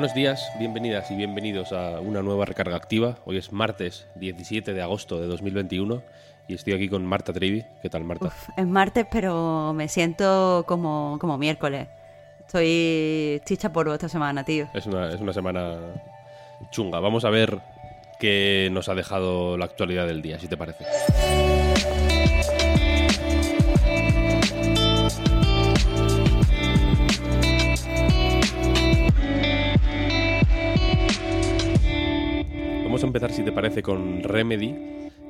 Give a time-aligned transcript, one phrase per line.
[0.00, 3.16] Buenos días, bienvenidas y bienvenidos a una nueva recarga activa.
[3.26, 6.02] Hoy es martes 17 de agosto de 2021
[6.48, 7.66] y estoy aquí con Marta Trevi.
[7.82, 8.28] ¿Qué tal, Marta?
[8.28, 11.86] Uf, es martes, pero me siento como, como miércoles.
[12.46, 14.68] Estoy chicha por esta semana, tío.
[14.72, 15.76] Es una, es una semana
[16.70, 16.98] chunga.
[16.98, 17.60] Vamos a ver
[18.18, 20.86] qué nos ha dejado la actualidad del día, si te parece.
[33.50, 34.76] Te parece, con Remedy,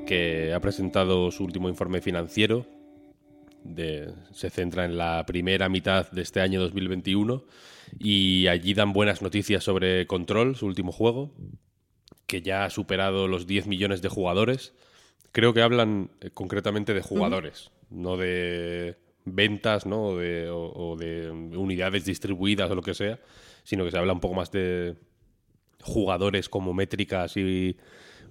[0.06, 2.66] que ha presentado su último informe financiero.
[3.64, 7.44] De- se centra en la primera mitad de este año 2021
[7.98, 11.32] y allí dan buenas noticias sobre Control, su último juego,
[12.26, 14.74] que ya ha superado los 10 millones de jugadores.
[15.32, 20.08] Creo que hablan eh, concretamente de jugadores, no de ventas, ¿no?
[20.08, 23.18] O de, o- o de unidades distribuidas o lo que sea,
[23.64, 24.96] sino que se habla un poco más de
[25.82, 27.76] jugadores como métrica así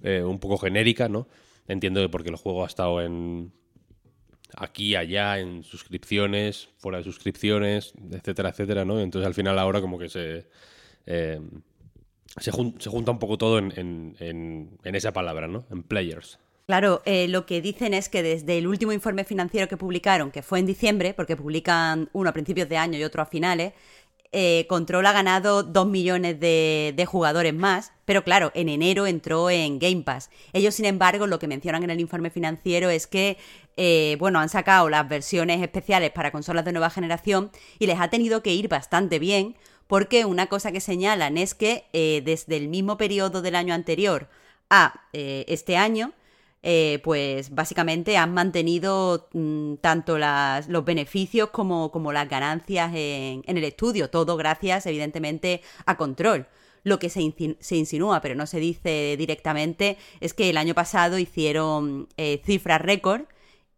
[0.02, 1.28] eh, un poco genérica, ¿no?
[1.68, 3.52] Entiendo que porque el juego ha estado en
[4.56, 9.00] aquí, allá, en suscripciones, fuera de suscripciones, etcétera, etcétera, ¿no?
[9.00, 10.46] Entonces al final ahora como que se
[11.06, 11.40] eh,
[12.38, 15.64] se, jun- se junta un poco todo en, en- en- en esa palabra, ¿no?
[15.70, 16.38] En players.
[16.66, 20.42] Claro, eh, lo que dicen es que desde el último informe financiero que publicaron, que
[20.42, 23.72] fue en diciembre, porque publican uno a principios de año y otro a finales,
[24.32, 29.50] eh, Control ha ganado 2 millones de, de jugadores más, pero claro, en enero entró
[29.50, 30.30] en Game Pass.
[30.52, 33.38] Ellos, sin embargo, lo que mencionan en el informe financiero es que,
[33.76, 37.50] eh, bueno, han sacado las versiones especiales para consolas de nueva generación
[37.80, 39.56] y les ha tenido que ir bastante bien,
[39.88, 44.28] porque una cosa que señalan es que eh, desde el mismo periodo del año anterior
[44.72, 46.12] a este año,
[46.62, 54.10] eh, pues básicamente han mantenido mm, tanto los beneficios como, las ganancias en, el estudio,
[54.10, 56.46] todo gracias evidentemente a control.
[56.82, 57.20] Lo que se
[57.76, 63.22] insinúa, pero no se dice directamente, es que el año pasado hicieron eh, cifras récord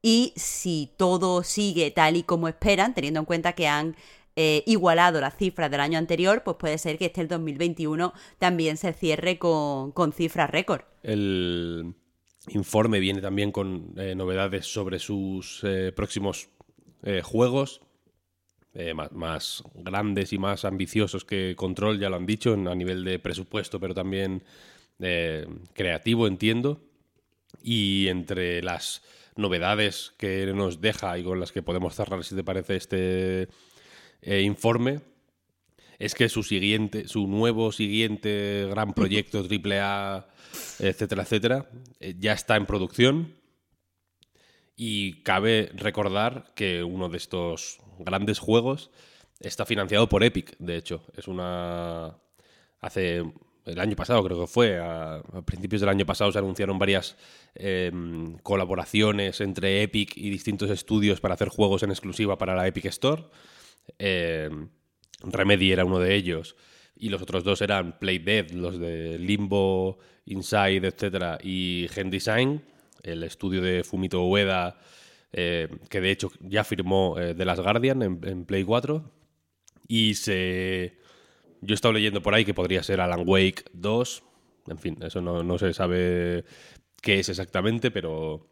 [0.03, 3.97] y si todo sigue tal y como esperan, teniendo en cuenta que han
[4.37, 8.77] eh, igualado las cifras del año anterior, pues puede ser que este el 2021 también
[8.77, 10.83] se cierre con, con cifras récord.
[11.03, 11.95] El
[12.49, 16.49] informe viene también con eh, novedades sobre sus eh, próximos
[17.03, 17.81] eh, juegos,
[18.95, 23.05] más, más grandes y más ambiciosos que Control, ya lo han dicho, en- a nivel
[23.05, 24.43] de presupuesto, pero también
[25.75, 26.81] creativo, entiendo.
[27.63, 29.03] Y entre las
[29.37, 33.49] novedades que nos deja y con las que podemos cerrar, si te parece, este
[34.43, 35.01] informe,
[35.99, 40.29] es que su siguiente, su nuevo siguiente gran proyecto AAA,
[40.81, 43.35] etcétera, etcétera, eh, ya está en producción.
[44.77, 48.91] Y cabe recordar que uno de estos grandes juegos
[49.41, 51.05] está financiado por Epic, de hecho.
[51.17, 52.17] Es una.
[52.81, 53.25] Hace.
[53.65, 54.79] El año pasado, creo que fue.
[54.81, 57.17] A, principios del año pasado se anunciaron varias
[57.55, 62.87] em, colaboraciones entre Epic y distintos estudios para hacer juegos en exclusiva para la Epic
[62.87, 63.25] Store.
[63.99, 64.69] Em,
[65.23, 66.57] Remedy era uno de ellos.
[67.03, 72.63] Y los otros dos eran Play Dead, los de Limbo, Inside, etcétera, y Gen Design,
[73.03, 74.79] el estudio de Fumito Ueda,
[75.33, 79.03] eh, que de hecho ya firmó eh, The Last Guardian en, Play 4.
[79.89, 80.97] Y se.
[81.61, 84.23] Yo he estado leyendo por ahí que podría ser Alan Wake 2.
[84.69, 86.45] En fin, eso no, no se sabe
[87.01, 88.47] qué es exactamente, pero.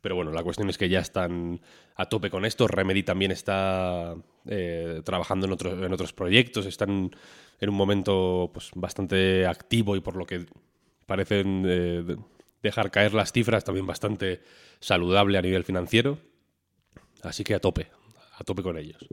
[0.00, 1.60] Pero bueno, la cuestión es que ya están
[1.96, 2.66] a tope con esto.
[2.68, 4.14] Remedy también está
[4.46, 6.66] eh, trabajando en otros, en otros proyectos.
[6.66, 7.10] Están
[7.60, 10.46] en un momento pues, bastante activo y por lo que
[11.06, 12.16] parecen eh, de-
[12.62, 14.40] dejar caer las cifras también bastante
[14.80, 16.18] saludable a nivel financiero.
[17.22, 17.88] Así que a tope,
[18.38, 19.06] a tope con ellos.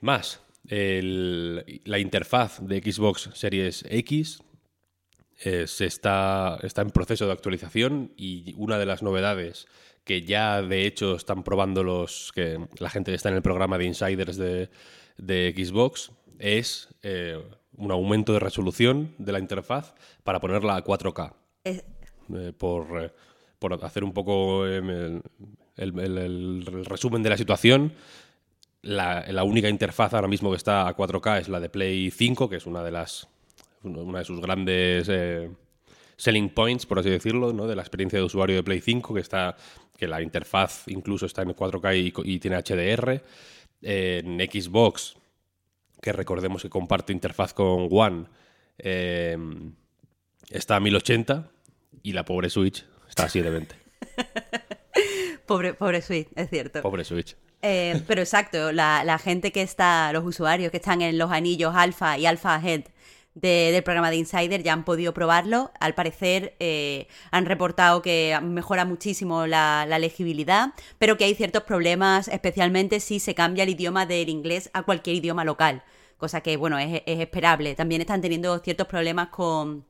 [0.00, 4.42] Más, la interfaz de Xbox Series X
[5.42, 9.66] eh, se está, está en proceso de actualización y una de las novedades
[10.04, 13.78] que ya de hecho están probando los que la gente que está en el programa
[13.78, 14.68] de insiders de,
[15.16, 17.40] de Xbox es eh,
[17.76, 21.32] un aumento de resolución de la interfaz para ponerla a 4K
[21.64, 21.84] Es-
[22.34, 23.12] eh, por,
[23.58, 25.22] por hacer un poco em, el,
[25.76, 27.92] el- el- el resumen de la situación,
[28.82, 32.48] la, la única interfaz ahora mismo que está a 4K es la de Play 5,
[32.48, 33.28] que es una de las
[33.84, 35.50] una de sus grandes eh,
[36.16, 37.66] selling points, por así decirlo, ¿no?
[37.66, 39.56] de la experiencia de usuario de Play 5, que está
[39.96, 43.22] que la interfaz incluso está en 4K y, tiene HDR.
[43.82, 45.14] Eh, en Xbox,
[46.00, 48.26] que recordemos que comparte interfaz con One,
[48.78, 49.36] eh,
[50.50, 51.50] está a 1080
[52.02, 53.76] y la pobre Switch está a 720.
[55.46, 56.80] Pobre, pobre Switch, es cierto.
[56.80, 57.36] Pobre Switch.
[57.60, 61.74] Eh, pero exacto, la, la gente que está, los usuarios que están en los anillos
[61.74, 62.84] alfa y alfa head
[63.34, 65.72] de- del programa de Insider ya han podido probarlo.
[65.80, 71.64] Al parecer eh, han reportado que mejora muchísimo la, la legibilidad, pero que hay ciertos
[71.64, 75.82] problemas, especialmente si se cambia el idioma del inglés a cualquier idioma local,
[76.16, 77.74] cosa que, bueno, es, es esperable.
[77.74, 79.84] También están teniendo ciertos problemas con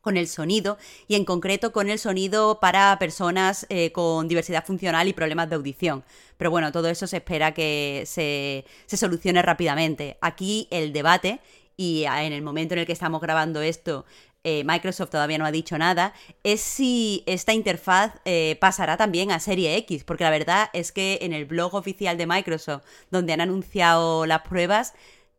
[0.00, 0.78] con el sonido
[1.08, 5.56] y en concreto con el sonido para personas eh, con diversidad funcional y problemas de
[5.56, 6.04] audición.
[6.36, 10.16] Pero bueno, todo eso se espera que se, se solucione rápidamente.
[10.20, 11.40] Aquí el debate,
[11.76, 14.06] y en el momento en el que estamos grabando esto,
[14.48, 16.14] eh, Microsoft todavía no ha dicho nada,
[16.44, 21.18] es si esta interfaz eh, pasará también a Serie X, porque la verdad es que
[21.22, 24.94] en el blog oficial de Microsoft, donde han anunciado las pruebas,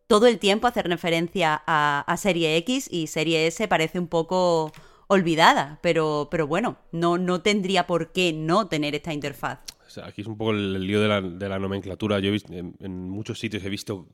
[0.08, 4.74] todo el tiempo hacer referencia a, Serie X y Serie S parece un poco
[5.08, 9.60] olvidada, pero, pero bueno, no, no tendría por qué no tener esta interfaz.
[10.04, 12.20] Aquí es un poco el, lío de la, de la nomenclatura.
[12.20, 14.06] Yo he visto, en muchos sitios he visto.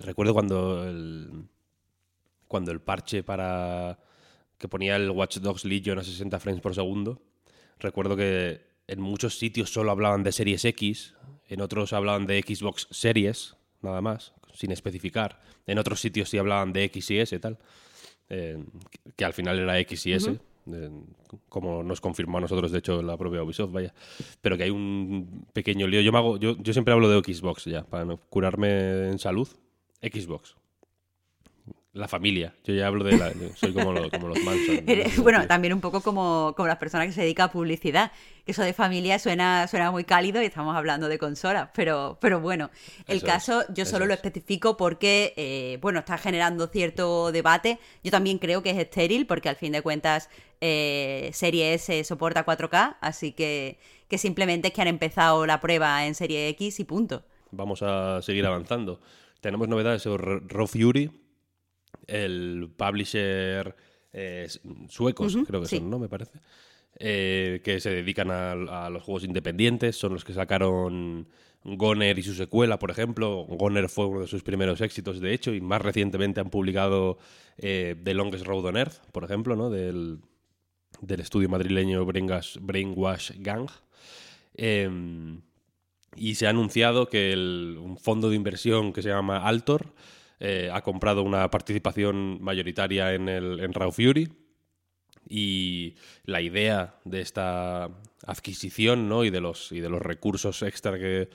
[0.00, 1.44] Recuerdo cuando el,
[2.46, 3.98] cuando el parche para.
[4.58, 7.22] que ponía el Watch Dogs Legion a 60 frames por segundo.
[7.78, 11.14] Recuerdo que en muchos sitios solo hablaban de Series X,
[11.48, 15.40] en otros hablaban de Xbox Series, nada más, sin especificar.
[15.66, 17.58] En otros sitios sí hablaban de X y S y tal.
[18.30, 18.62] eh,
[19.16, 20.38] que- al final era X y S,
[20.72, 20.90] eh,
[21.48, 23.94] como nos confirmó a nosotros, de hecho, la propia Ubisoft, vaya.
[24.42, 26.02] Pero que hay un pequeño lío.
[26.02, 29.48] Yo, me hago, yo, yo siempre hablo de Xbox ya, para no curarme en salud.
[30.02, 30.56] Xbox.
[31.94, 32.54] La familia.
[32.64, 33.32] Yo ya hablo de la.
[33.56, 34.84] soy como, lo- como los Manson.
[35.22, 38.12] Bueno, también un poco como, como las personas que se dedican a publicidad,
[38.44, 42.40] que eso de familia suena, suena muy cálido y estamos hablando de consolas, pero, pero
[42.40, 42.70] bueno,
[43.08, 44.18] el Eso caso es, yo solo lo es.
[44.18, 47.78] especifico porque, eh, bueno, está generando cierto debate.
[48.04, 50.28] Yo también creo que es estéril porque al fin de cuentas
[50.60, 53.78] eh, Serie S soporta 4K, así que,
[54.08, 57.24] que simplemente es que han empezado la prueba en Serie X y punto.
[57.50, 59.00] Vamos a seguir avanzando.
[59.40, 61.10] Tenemos novedades sobre Raw Fury,
[62.06, 63.76] el publisher
[64.12, 64.48] eh,
[64.88, 65.76] suecos, creo que sí.
[65.78, 65.98] son, ¿no?
[65.98, 66.40] Me parece.
[67.00, 71.28] Eh, que se dedican a, a los juegos independientes, son los que sacaron
[71.64, 73.44] Goner y su secuela, por ejemplo.
[73.44, 77.18] Goner fue uno de sus primeros éxitos, de hecho, y más recientemente han publicado
[77.58, 79.70] eh, The Longest Road on Earth, por ejemplo, ¿no?
[79.70, 80.20] Del,
[81.00, 83.68] del estudio madrileño Brainwash, Brainwash Gang.
[84.54, 85.40] Em,
[86.16, 89.94] y se ha anunciado que un fondo de inversión que se llama Altor
[90.40, 94.28] eh, ha comprado una participación mayoritaria en, el, en Raw Fury.
[95.28, 97.90] Y la idea de esta
[98.26, 99.24] adquisición ¿no?
[99.24, 101.28] y, de los, y de los recursos extra que,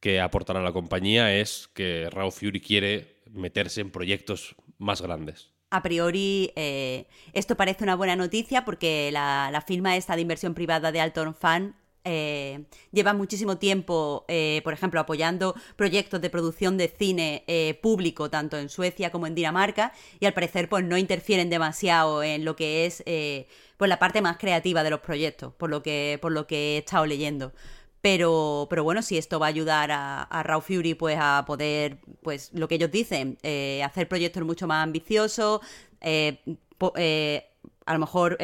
[0.00, 5.50] que aportará la compañía es que Raw Fury quiere meterse en proyectos más grandes.
[5.70, 10.54] A priori, eh, esto parece una buena noticia porque la, la firma esta de inversión
[10.54, 16.76] privada de Alton Fan eh, lleva muchísimo tiempo, eh, por ejemplo, apoyando proyectos de producción
[16.76, 20.96] de cine eh, público, tanto en Suecia como en Dinamarca, y al parecer pues no
[20.96, 23.46] interfieren demasiado en lo que es eh,
[23.76, 26.78] pues la parte más creativa de los proyectos, por lo que, por lo que he
[26.78, 27.52] estado leyendo.
[28.00, 32.50] Pero, pero bueno, si esto va a ayudar a, a Fury pues a poder, pues
[32.54, 35.60] lo que ellos dicen, eh, hacer proyectos mucho más ambiciosos,
[36.00, 38.38] a lo mejor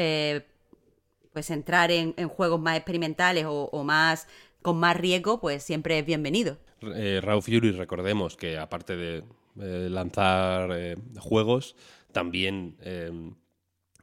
[1.35, 4.27] pues entrar en, juegos más experimentales o, más
[4.63, 6.57] con más riesgo, pues siempre es bienvenido.
[6.81, 7.43] Eh, Raw
[7.77, 9.25] recordemos que aparte de
[9.61, 11.75] eh, lanzar eh, juegos,
[12.13, 13.11] también eh,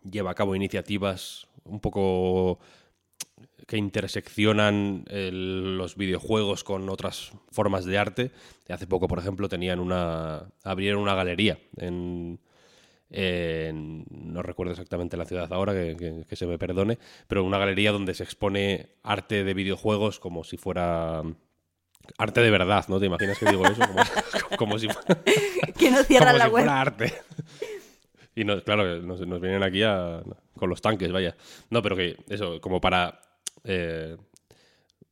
[0.04, 2.60] lleva a cabo iniciativas un poco
[3.66, 8.32] que interseccionan el- los videojuegos con otras formas de arte.
[8.68, 12.40] Hace poco, por ejemplo, tenían una abrieron una galería en,
[13.14, 17.92] no recuerdo exactamente la ciudad ahora, que, que- que se me perdone, pero una galería
[17.92, 21.22] donde se expone arte de videojuegos como si fuera
[22.18, 23.00] arte de verdad, ¿no?
[23.00, 23.82] ¿Te imaginas que digo eso?
[23.86, 24.04] Como,
[24.58, 25.22] como si, fuera-
[25.78, 26.64] que no cierran la si web.
[26.64, 27.14] fuera arte.
[28.34, 30.24] Y nos, claro, nos, nos vienen aquí a-
[30.56, 31.36] con los tanques, vaya.
[31.70, 33.20] No, pero que eso, como para
[33.66, 34.16] eh,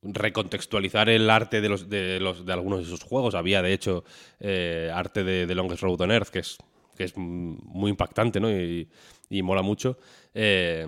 [0.01, 3.35] recontextualizar el arte de los, de los de algunos de sus juegos.
[3.35, 4.05] Había, de hecho,
[4.39, 6.57] eh, arte de, de Longest Road on Earth, que es,
[6.99, 8.51] que es muy impactante, ¿no?
[8.51, 8.89] Y,
[9.29, 9.97] y mola mucho.
[10.33, 10.85] Eh,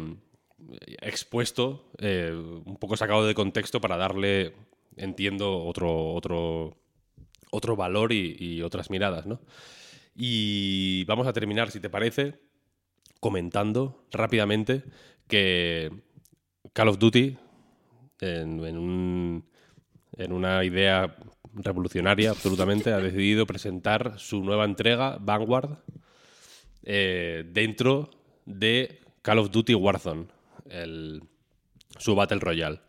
[1.01, 4.53] expuesto, eh, un poco sacado de contexto para darle,
[4.97, 6.75] entiendo, otro, otro,
[7.49, 9.39] otro valor y, otras miradas, ¿no?
[10.13, 12.41] Y vamos a terminar, si te parece,
[13.21, 14.83] comentando rápidamente
[15.29, 15.91] que
[16.73, 17.37] Call of Duty,
[18.19, 19.45] en un-
[20.17, 21.15] en una idea
[21.53, 25.77] revolucionaria absolutamente, ha decidido presentar su nueva entrega, Vanguard,
[26.83, 28.09] eh, dentro
[28.45, 30.27] de Call of Duty Warzone,
[30.69, 31.21] el-
[31.97, 32.79] su Battle Royale.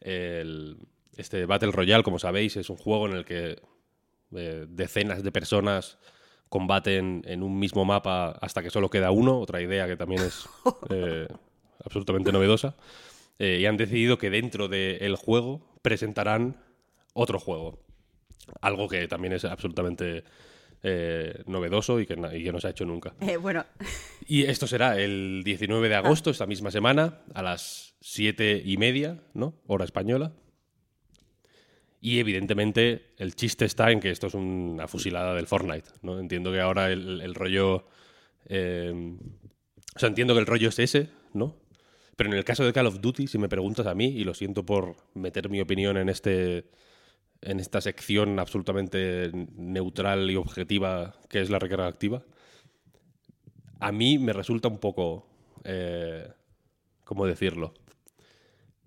[0.00, 0.76] El-
[1.16, 3.60] este Battle Royale, como sabéis, es un juego en el que
[4.34, 5.98] eh, decenas de personas
[6.48, 10.46] combaten en un mismo mapa hasta que solo queda uno, otra idea que también es
[10.90, 11.28] eh,
[11.84, 12.74] absolutamente novedosa.
[13.38, 16.56] Eh, y han decidido que dentro del juego presentarán
[17.14, 17.78] otro juego.
[18.60, 20.24] Algo que también es absolutamente
[20.82, 23.14] eh, novedoso y que, y que no se ha hecho nunca.
[23.20, 23.64] Eh, bueno,
[24.26, 29.22] Y esto será el 19 de agosto, esta misma semana, a las 7 y media,
[29.34, 29.54] ¿no?
[29.66, 30.32] Hora española.
[32.00, 36.18] Y evidentemente el chiste está en que esto es una fusilada del Fortnite, ¿no?
[36.18, 37.86] Entiendo que ahora el, el rollo...
[38.46, 38.92] eh,
[39.94, 41.60] o sea, entiendo que el rollo es ese, ¿no?
[42.16, 44.34] Pero en el caso de Call of Duty, si me preguntas a mí, y lo
[44.34, 46.64] siento por meter mi opinión en este
[47.42, 51.92] en esta sección absolutamente neutral y objetiva que es la recarga
[53.80, 55.26] a mí me resulta un poco,
[55.64, 56.28] eh,
[57.04, 57.74] ¿cómo decirlo?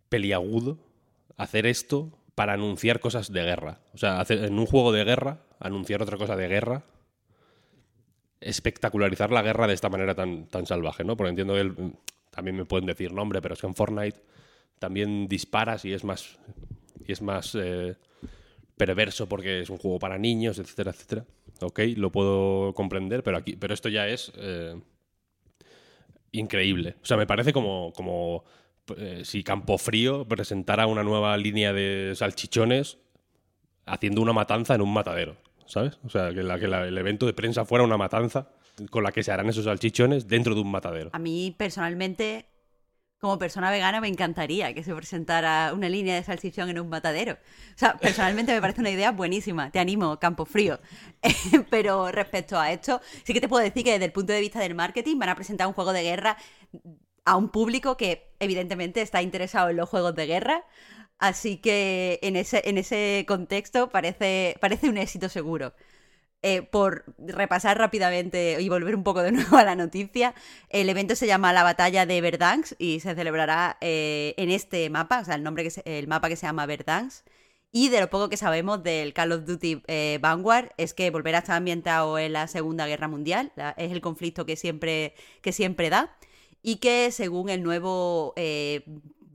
[0.07, 0.77] Peliagudo
[1.35, 3.79] hacer esto para anunciar cosas de guerra.
[3.93, 6.83] O sea, en un juego de guerra, anunciar otra cosa de guerra,
[8.39, 11.17] espectacularizar la guerra de esta manera tan, tan salvaje, ¿no?
[11.17, 11.93] Porque entiendo que el-
[12.31, 14.21] también me pueden decir nombre, pero es que en Fortnite
[14.79, 16.37] también disparas y es más,
[17.05, 17.95] y es más eh,
[18.77, 21.25] perverso porque es un juego para niños, etcétera, etcétera.
[21.61, 24.79] Ok, lo puedo comprender, pero aquí, pero esto ya es eh,
[26.31, 26.95] increíble.
[27.01, 28.43] O sea, me parece como, como
[28.97, 32.97] eh, si Campofrío presentara una nueva línea de salchichones
[33.85, 35.99] haciendo una matanza en un matadero, ¿sabes?
[36.03, 38.49] O sea, que, la, el evento de prensa fuera una matanza
[38.89, 41.09] con la que se harán esos salchichones dentro de un matadero.
[41.13, 42.45] a mí personalmente,
[43.25, 47.33] como persona vegana, me encantaría que se presentara una línea de salchichón en un matadero.
[47.33, 49.71] O sea, personalmente me parece una idea buenísima.
[49.71, 50.79] Te animo, Campo Frío.
[51.71, 54.59] Pero respecto a esto, sí que te puedo decir que desde el punto de vista
[54.59, 56.37] del marketing van a presentar un juego de guerra
[57.25, 60.63] a un público que evidentemente está interesado en los juegos de guerra.
[61.17, 65.73] Así que en ese, en ese contexto parece, parece un éxito seguro.
[66.47, 70.35] Eh, por repasar rápidamente y volver un poco de nuevo a la noticia,
[70.69, 75.21] el evento se llama la Batalla de Verdansk y se celebrará eh, en este mapa,
[75.21, 77.25] o sea, el, nombre que se- el mapa que se llama Verdansk.
[77.71, 81.39] Y de lo poco que sabemos del Call of Duty eh, Vanguard es que volverá
[81.39, 85.89] a estar ambientado en la Segunda Guerra Mundial, es el conflicto que siempre, que siempre
[85.89, 86.15] da,
[86.61, 88.33] y que según el nuevo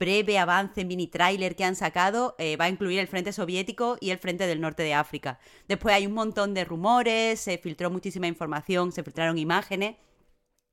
[0.01, 4.09] breve avance mini trailer que han sacado, eh, va a incluir el frente soviético y
[4.09, 5.39] el frente del norte de África.
[5.67, 9.97] Después hay un montón de rumores, se filtró muchísima información, se filtraron imágenes.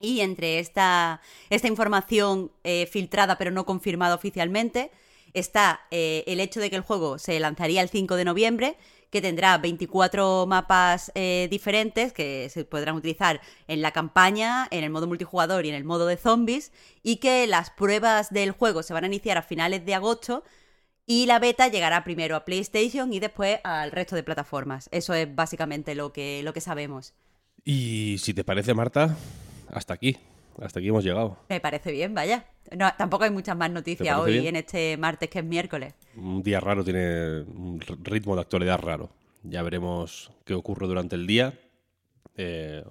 [0.00, 1.20] Y entre esta,
[1.50, 4.90] esta información eh, filtrada pero no confirmada oficialmente
[5.34, 8.76] está eh, el hecho de que el juego se lanzaría el 5 de noviembre,
[9.10, 14.90] que tendrá 24 mapas eh, diferentes que se podrán utilizar en la campaña, en el
[14.90, 16.72] modo multijugador y en el modo de zombies,
[17.02, 20.44] y que las pruebas del juego se van a iniciar a finales de agosto
[21.06, 24.90] y la beta llegará primero a PlayStation y después al resto de plataformas.
[24.92, 27.14] Eso es básicamente lo que, lo que sabemos.
[27.64, 29.16] Y si te parece, Marta,
[29.72, 30.18] hasta aquí.
[30.60, 31.36] Hasta aquí hemos llegado.
[31.48, 32.46] Me parece bien, vaya.
[32.76, 34.46] No, tampoco hay muchas más noticias hoy bien?
[34.46, 35.94] en este martes que es miércoles.
[36.16, 39.10] Un día raro tiene un ritmo de actualidad raro.
[39.42, 41.54] Ya veremos qué ocurre durante el día.
[42.36, 42.84] Eh,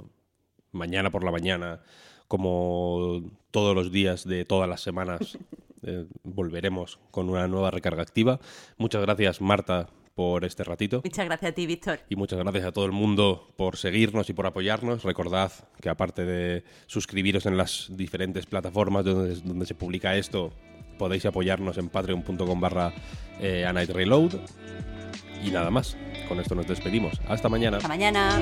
[0.71, 1.81] mañana por la mañana,
[2.27, 3.21] como
[3.51, 5.37] todos los días de todas las semanas,
[5.83, 8.39] eh, volveremos con una nueva recarga activa.
[8.77, 11.01] Muchas gracias, Marta, por este ratito.
[11.03, 11.99] Muchas gracias a ti, Víctor.
[12.09, 15.03] Y muchas gracias a todo el mundo por seguirnos y por apoyarnos.
[15.03, 20.51] Recordad que aparte de suscribiros en las diferentes plataformas donde, donde se publica esto,
[20.97, 22.93] podéis apoyarnos en patreon.com barra
[23.39, 24.39] eh, Reload.
[25.45, 25.95] Y nada más,
[26.27, 27.21] con esto nos despedimos.
[27.27, 27.77] Hasta mañana.
[27.77, 28.41] Hasta mañana.